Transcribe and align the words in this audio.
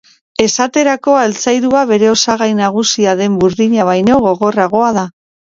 Esaterako, 0.43 1.17
altzairua 1.23 1.81
bere 1.91 2.09
osagai 2.13 2.47
nagusia 2.61 3.15
den 3.21 3.37
burdina 3.45 3.87
baino 3.93 4.19
gogorragoa 4.27 4.91
da. 4.99 5.07